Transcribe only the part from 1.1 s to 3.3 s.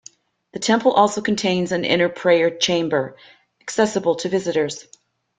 contains an inner prayer chamber,